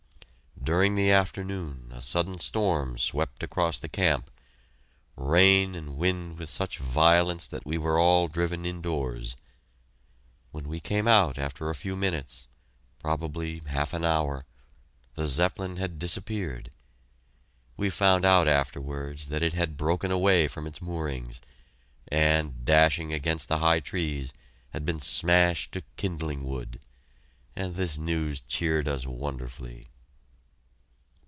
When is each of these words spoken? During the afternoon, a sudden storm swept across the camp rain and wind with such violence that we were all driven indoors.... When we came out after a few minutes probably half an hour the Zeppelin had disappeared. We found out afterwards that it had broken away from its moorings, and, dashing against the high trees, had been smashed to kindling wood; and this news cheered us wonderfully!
During 0.63 0.93
the 0.93 1.09
afternoon, 1.09 1.91
a 1.91 1.99
sudden 1.99 2.37
storm 2.37 2.99
swept 2.99 3.41
across 3.41 3.79
the 3.79 3.89
camp 3.89 4.29
rain 5.15 5.73
and 5.73 5.97
wind 5.97 6.37
with 6.37 6.51
such 6.51 6.77
violence 6.77 7.47
that 7.47 7.65
we 7.65 7.79
were 7.79 7.99
all 7.99 8.27
driven 8.27 8.63
indoors.... 8.63 9.35
When 10.51 10.67
we 10.69 10.79
came 10.79 11.07
out 11.07 11.39
after 11.39 11.69
a 11.69 11.75
few 11.75 11.95
minutes 11.97 12.47
probably 12.99 13.63
half 13.65 13.91
an 13.91 14.05
hour 14.05 14.45
the 15.15 15.25
Zeppelin 15.25 15.77
had 15.77 15.97
disappeared. 15.97 16.69
We 17.75 17.89
found 17.89 18.23
out 18.23 18.47
afterwards 18.47 19.29
that 19.29 19.41
it 19.41 19.53
had 19.53 19.77
broken 19.77 20.11
away 20.11 20.47
from 20.47 20.67
its 20.67 20.81
moorings, 20.81 21.41
and, 22.07 22.63
dashing 22.63 23.11
against 23.11 23.47
the 23.47 23.57
high 23.57 23.79
trees, 23.79 24.31
had 24.73 24.85
been 24.85 24.99
smashed 24.99 25.71
to 25.71 25.81
kindling 25.97 26.43
wood; 26.43 26.79
and 27.55 27.73
this 27.73 27.97
news 27.97 28.41
cheered 28.47 28.87
us 28.87 29.07
wonderfully! 29.07 29.87